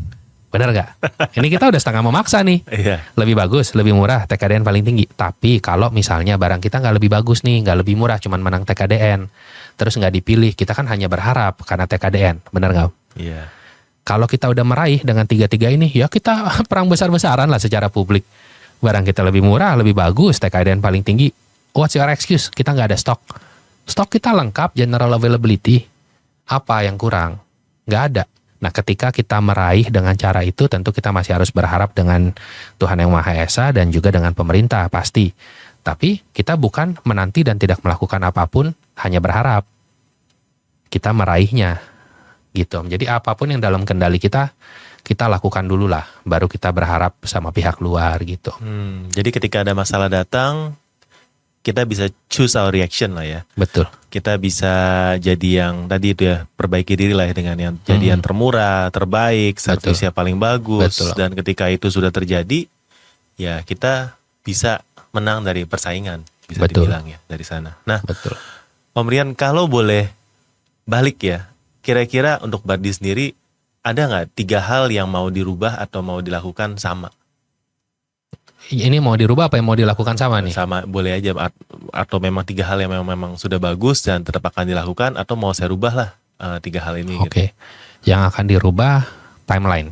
[0.51, 0.99] Bener gak?
[1.39, 2.67] Ini kita udah setengah memaksa nih.
[2.67, 3.07] Iya.
[3.15, 5.07] Lebih bagus, lebih murah, TKDN paling tinggi.
[5.07, 9.31] Tapi kalau misalnya barang kita nggak lebih bagus nih, nggak lebih murah, cuman menang TKDN.
[9.79, 12.51] Terus nggak dipilih, kita kan hanya berharap karena TKDN.
[12.51, 12.91] Bener nggak?
[13.23, 13.47] Iya.
[14.03, 18.27] Kalau kita udah meraih dengan tiga-tiga ini, ya kita perang besar-besaran lah secara publik.
[18.83, 21.31] Barang kita lebih murah, lebih bagus, TKDN paling tinggi.
[21.71, 22.51] What's your excuse?
[22.51, 23.23] Kita nggak ada stok.
[23.91, 25.83] Stok kita lengkap, general availability.
[26.47, 27.43] Apa yang kurang?
[27.91, 28.25] Nggak ada.
[28.63, 32.31] Nah, ketika kita meraih dengan cara itu, tentu kita masih harus berharap dengan
[32.79, 35.35] Tuhan Yang Maha Esa dan juga dengan pemerintah, pasti.
[35.83, 38.71] Tapi kita bukan menanti dan tidak melakukan apa pun,
[39.03, 39.67] hanya berharap.
[40.87, 41.83] Kita meraihnya,
[42.55, 42.87] gitu.
[42.87, 44.55] Jadi apa pun yang dalam kendali kita,
[45.03, 48.55] kita lakukan dulu lah, baru kita berharap sama pihak luar gitu.
[48.61, 50.79] Hmm, jadi ketika ada masalah datang,
[51.61, 53.41] kita bisa choose our reaction lah ya.
[53.53, 53.85] Betul.
[54.09, 54.73] Kita bisa
[55.21, 59.61] jadi yang tadi itu ya perbaiki diri lah ya dengan yang jadi yang termurah, terbaik,
[59.61, 60.99] servisnya paling bagus.
[60.99, 61.13] Betul.
[61.15, 62.65] Dan ketika itu sudah terjadi,
[63.37, 64.81] ya kita bisa
[65.13, 66.89] menang dari persaingan, bisa Betul.
[66.89, 67.77] dibilang ya dari sana.
[67.85, 68.35] Nah, Betul.
[68.97, 70.11] Om Rian kalau boleh
[70.89, 71.53] balik ya,
[71.85, 73.27] kira-kira untuk Bardi sendiri
[73.85, 77.13] ada nggak tiga hal yang mau dirubah atau mau dilakukan sama?
[78.69, 80.53] Ini mau dirubah apa yang mau dilakukan sama nih?
[80.53, 81.57] Sama boleh aja at-
[81.91, 85.51] atau memang tiga hal yang memang, memang sudah bagus dan tetap akan dilakukan atau mau
[85.57, 87.17] saya rubah lah eh, tiga hal ini.
[87.17, 87.51] Oke.
[87.51, 88.13] Gitu.
[88.13, 88.95] Yang akan dirubah
[89.49, 89.91] timeline.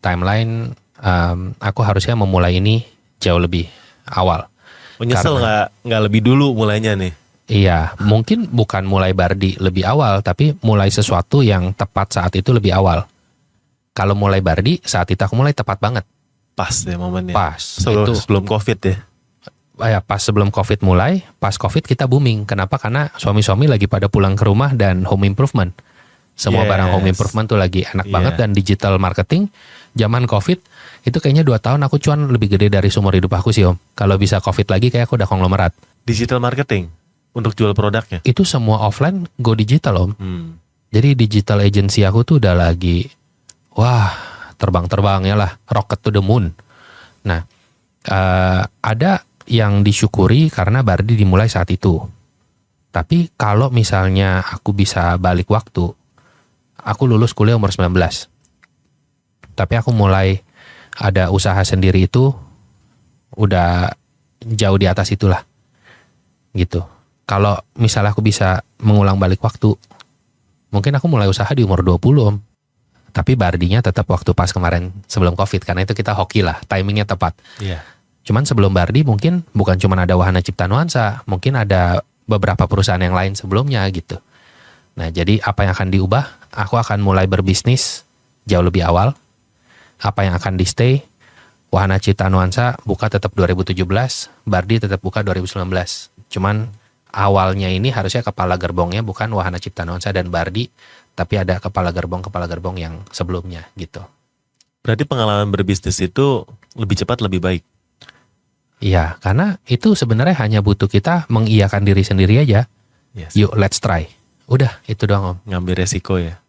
[0.00, 2.82] Timeline em, aku harusnya memulai ini
[3.20, 3.68] jauh lebih
[4.08, 4.48] awal.
[4.96, 7.12] Menyesal Karena- nggak nggak lebih dulu mulainya nih?
[7.50, 12.70] Iya, mungkin bukan mulai Bardi lebih awal, tapi mulai sesuatu yang tepat saat itu lebih
[12.70, 13.10] awal.
[13.90, 16.06] Kalau mulai Bardi, saat itu aku mulai tepat banget.
[16.60, 17.32] Pas ya momennya.
[17.32, 17.56] Pas.
[17.56, 18.96] Sebelum, itu sebelum covid ya.
[19.80, 22.44] ya pas sebelum Covid mulai, pas Covid kita booming.
[22.44, 22.76] Kenapa?
[22.76, 25.72] Karena suami-suami lagi pada pulang ke rumah dan home improvement.
[26.36, 26.70] Semua Yes.
[26.72, 28.12] barang home improvement tuh lagi enak Iya.
[28.12, 29.48] banget dan digital marketing
[29.96, 30.60] zaman Covid
[31.00, 33.80] itu kayaknya dua tahun aku cuan lebih gede dari seumur hidup aku sih om.
[33.96, 35.72] Kalau bisa Covid lagi kayak aku udah konglomerat.
[36.04, 36.92] Digital marketing
[37.32, 38.20] untuk jual produknya.
[38.20, 40.12] Itu semua offline go digital om.
[40.20, 40.60] Hmm.
[40.92, 43.08] Jadi digital agency aku tuh udah lagi
[43.72, 44.29] wah
[44.60, 46.52] terbang-terbangnya lah rocket to the moon.
[47.24, 47.40] Nah
[48.04, 49.12] eh, ada
[49.50, 51.98] yang disyukuri karena Bardi dimulai saat itu.
[52.90, 55.90] Tapi kalau misalnya aku bisa balik waktu,
[56.82, 57.90] aku lulus kuliah umur 19.
[59.54, 60.42] Tapi aku mulai
[60.98, 62.34] ada usaha sendiri itu
[63.38, 63.94] udah
[64.42, 65.46] jauh di atas itulah.
[66.50, 66.82] Gitu.
[67.26, 69.70] Kalau misalnya aku bisa mengulang balik waktu,
[70.74, 72.36] mungkin aku mulai usaha di umur 20 om.
[73.10, 77.36] Tapi Bardinya tetap waktu pas kemarin sebelum covid karena itu kita hoki lah timingnya tepat.
[77.58, 77.82] Iya.
[78.24, 83.16] Cuman sebelum Bardi mungkin bukan cuma ada Wahana Cipta Nuansa, mungkin ada beberapa perusahaan yang
[83.16, 84.22] lain sebelumnya gitu.
[84.94, 86.24] Nah jadi apa yang akan diubah?
[86.54, 88.06] Aku akan mulai berbisnis
[88.46, 89.14] jauh lebih awal.
[90.00, 90.94] Apa yang akan di stay?
[91.70, 93.78] Wahana Cipta Nuansa buka tetap 2017,
[94.42, 95.70] Bardi tetap buka 2019.
[96.26, 96.66] Cuman
[97.10, 100.70] awalnya ini harusnya kepala gerbongnya bukan Wahana Cipta Nuansa dan Bardi,
[101.14, 104.00] tapi ada kepala gerbong-kepala gerbong yang sebelumnya gitu.
[104.80, 107.62] Berarti pengalaman berbisnis itu lebih cepat lebih baik.
[108.80, 112.64] Iya, karena itu sebenarnya hanya butuh kita mengiyakan diri sendiri aja.
[113.12, 113.36] Yes.
[113.36, 114.08] Yuk, let's try.
[114.48, 115.38] Udah, itu doang om.
[115.44, 116.40] Ngambil resiko ya.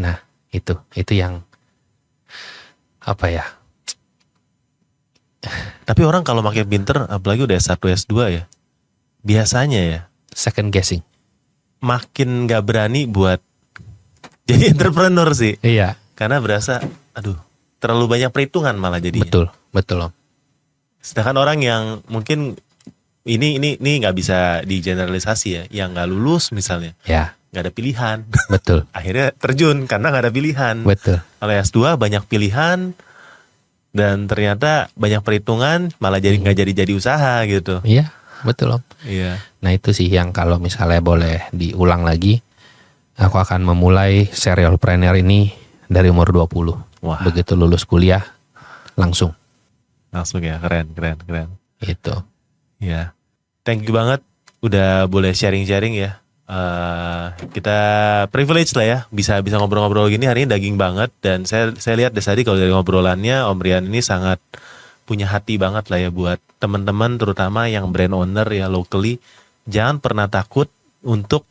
[0.00, 0.16] Nah,
[0.48, 1.44] itu, itu yang
[3.04, 3.44] apa ya?
[5.86, 8.42] Tapi orang kalau makin pinter, apalagi udah S1, S2 ya,
[9.26, 11.02] biasanya ya, Second guessing.
[11.76, 13.42] makin nggak berani buat
[14.48, 15.58] jadi entrepreneur sih.
[15.58, 16.80] Iya, Karena berasa,
[17.12, 17.36] aduh,
[17.76, 19.26] terlalu banyak perhitungan malah jadinya.
[19.26, 20.12] betul, betul om.
[20.98, 22.56] Sedangkan orang yang mungkin
[23.22, 28.18] ini ini ini nggak bisa digeneralisasi ya, yang nggak lulus misalnya, Ya, nggak ada pilihan,
[28.54, 30.76] betul, akhirnya terjun karena nggak ada pilihan.
[30.82, 31.20] betul.
[31.36, 32.96] Kalau S2 banyak pilihan,
[33.92, 37.80] dan ternyata banyak perhitungan malah jadi nggak jadi jadi usaha gitu.
[37.82, 38.08] Iya,
[38.44, 38.82] betul om.
[39.06, 39.40] Iya.
[39.62, 42.42] Nah itu sih yang kalau misalnya boleh diulang lagi,
[43.16, 45.54] aku akan memulai serial planner ini
[45.86, 47.06] dari umur 20.
[47.06, 47.20] Wah.
[47.22, 48.24] Begitu lulus kuliah,
[48.98, 49.32] langsung.
[50.10, 51.48] Langsung ya keren keren keren.
[51.80, 52.24] Itu.
[52.76, 53.16] Ya,
[53.64, 54.20] thank you banget
[54.60, 56.20] udah boleh sharing-sharing ya.
[56.46, 57.26] Eh,
[57.58, 57.78] kita
[58.30, 62.14] privilege lah ya bisa bisa ngobrol-ngobrol gini hari ini daging banget dan saya saya lihat
[62.14, 64.38] dari tadi kalau dari ngobrolannya Om Rian ini sangat
[65.06, 69.22] punya hati banget lah ya buat teman-teman terutama yang brand owner ya locally
[69.64, 70.66] jangan pernah takut
[71.00, 71.46] untuk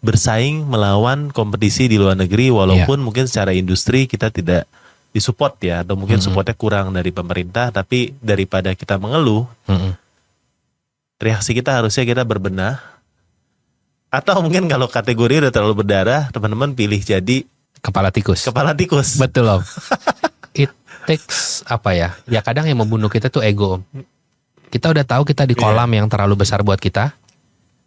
[0.00, 4.66] bersaing melawan kompetisi di luar negeri walaupun mungkin secara industri kita tidak
[5.10, 6.24] disupport ya atau mungkin Mhm.
[6.24, 9.94] supportnya kurang dari pemerintah tapi daripada kita mengeluh Mm-mm.
[11.16, 12.82] reaksi kita harusnya kita berbenah
[14.10, 17.46] atau mungkin kalau kategori udah terlalu berdarah teman-teman pilih jadi
[17.80, 18.40] Kepala tikus.
[18.42, 19.60] kepala tikus Betul om.
[21.04, 22.08] Takes apa ya?
[22.26, 23.80] Ya kadang yang membunuh kita tuh ego.
[24.68, 25.62] Kita udah tahu kita di Iya.
[25.62, 27.14] kolam yang terlalu besar buat kita.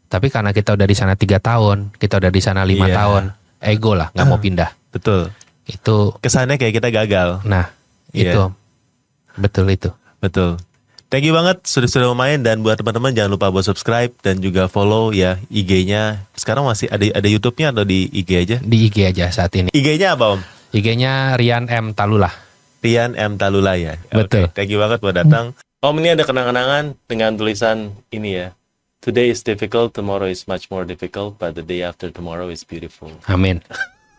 [0.08, 2.96] Tapi karena kita udah di sana tiga tahun, kita udah di sana lima Iya.
[2.96, 3.24] tahun,
[3.60, 4.70] ego lah nggak mau pindah.
[4.88, 5.30] betul
[5.68, 7.68] Itu, kesannya kayak kita gagal nah
[8.10, 8.32] Iya.
[8.32, 8.44] itu
[9.36, 9.90] betul itu.
[10.18, 10.56] betul
[11.12, 14.66] thank you banget sudah sudah main dan buat teman-teman jangan lupa buat subscribe dan juga
[14.66, 19.28] follow ya IG-nya sekarang masih ada ada YouTube-nya atau di IG aja Di IG aja
[19.30, 19.70] saat ini.
[19.70, 22.32] IG-nya apa om IG-nya Rian M Talulah.
[22.82, 24.48] Rian M Talula ya Betul.
[24.48, 28.50] Oke, thank you banget buat datang om ini ada kenang-kenangan dengan tulisan ini ya
[28.98, 33.08] Today is difficult, tomorrow is much more difficult, but the day after tomorrow is beautiful.
[33.30, 33.64] Amin.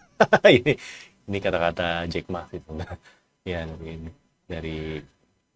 [0.48, 0.80] ini
[1.28, 2.96] ini kata-kata Jack Ma sih sebenarnya.
[3.48, 4.10] ya dari ini
[4.44, 4.78] dari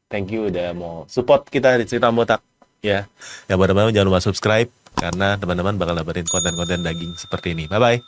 [0.08, 2.40] thank you udah mau support kita di cerita botak
[2.80, 3.04] ya
[3.48, 7.76] ya buat teman-teman jangan lupa subscribe karena teman-teman bakal dapetin konten-konten daging seperti ini bye
[7.76, 8.00] bye